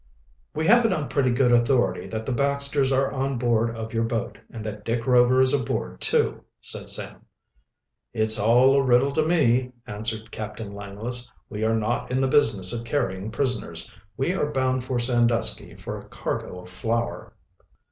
"We 0.55 0.65
have 0.65 0.83
it 0.83 0.91
on 0.93 1.09
pretty 1.09 1.29
good 1.29 1.51
authority 1.51 2.07
that 2.07 2.25
the 2.25 2.31
Baxters 2.31 2.91
are 2.91 3.11
on 3.11 3.37
board 3.37 3.75
of 3.75 3.93
your 3.93 4.03
boat, 4.03 4.39
and 4.49 4.65
that 4.65 4.83
Dick 4.83 5.05
Rover 5.05 5.41
is 5.41 5.53
aboard, 5.53 6.01
too," 6.01 6.43
said 6.59 6.89
Sam. 6.89 7.21
"It's 8.11 8.39
all 8.39 8.77
a 8.77 8.81
riddle 8.81 9.11
to 9.11 9.21
me," 9.21 9.73
answered 9.85 10.31
Captain 10.31 10.73
Langless. 10.73 11.31
"We 11.51 11.63
are 11.63 11.75
not 11.75 12.09
in 12.11 12.19
the 12.19 12.27
business 12.27 12.73
of 12.73 12.83
carrying 12.83 13.29
prisoners. 13.29 13.93
We 14.17 14.33
are 14.33 14.51
bound 14.51 14.83
for 14.83 14.97
Sandusky 14.97 15.75
for 15.75 15.99
a 15.99 16.05
cargo 16.07 16.57
of 16.61 16.69
flour." 16.69 17.33